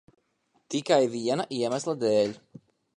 Tikai 0.75 0.99
viena 1.17 1.47
iemesla 1.59 1.97
dēļ. 2.07 2.37